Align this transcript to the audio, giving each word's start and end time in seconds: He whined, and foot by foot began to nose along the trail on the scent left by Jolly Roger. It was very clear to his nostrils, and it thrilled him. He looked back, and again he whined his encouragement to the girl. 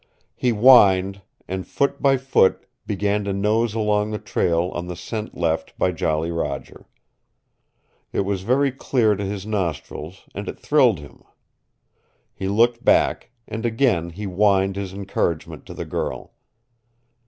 He 0.35 0.49
whined, 0.49 1.21
and 1.47 1.67
foot 1.67 2.01
by 2.01 2.17
foot 2.17 2.65
began 2.87 3.23
to 3.25 3.33
nose 3.33 3.75
along 3.75 4.09
the 4.09 4.17
trail 4.17 4.71
on 4.73 4.87
the 4.87 4.95
scent 4.95 5.37
left 5.37 5.77
by 5.77 5.91
Jolly 5.91 6.31
Roger. 6.31 6.87
It 8.11 8.21
was 8.21 8.41
very 8.41 8.71
clear 8.71 9.15
to 9.15 9.23
his 9.23 9.45
nostrils, 9.45 10.23
and 10.33 10.49
it 10.49 10.59
thrilled 10.59 10.97
him. 10.97 11.21
He 12.33 12.47
looked 12.47 12.83
back, 12.83 13.29
and 13.47 13.63
again 13.63 14.09
he 14.09 14.23
whined 14.23 14.75
his 14.75 14.91
encouragement 14.91 15.67
to 15.67 15.75
the 15.75 15.85
girl. 15.85 16.33